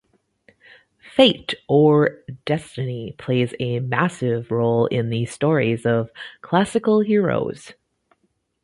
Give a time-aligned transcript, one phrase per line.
[1.15, 6.09] Fate, or destiny, plays a massive role in the stories of
[6.41, 7.73] classical heroes.